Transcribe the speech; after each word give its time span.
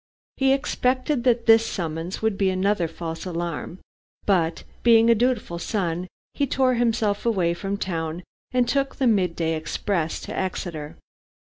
He 0.37 0.51
expected 0.51 1.23
that 1.25 1.45
this 1.45 1.63
summons 1.63 2.23
would 2.23 2.35
be 2.35 2.49
another 2.49 2.87
false 2.87 3.23
alarm, 3.23 3.77
but 4.25 4.63
being 4.81 5.11
a 5.11 5.13
dutiful 5.13 5.59
son, 5.59 6.07
he 6.33 6.47
tore 6.47 6.73
himself 6.73 7.23
away 7.23 7.53
from 7.53 7.77
town 7.77 8.23
and 8.51 8.67
took 8.67 8.95
the 8.95 9.05
mid 9.05 9.35
day 9.35 9.53
express 9.53 10.19
to 10.21 10.35
Exeter. 10.35 10.97